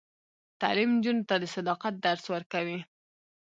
تعلیم 0.61 0.89
نجونو 0.97 1.27
ته 1.29 1.35
د 1.41 1.43
صداقت 1.55 1.93
درس 2.05 2.25
ورکوي. 2.33 2.79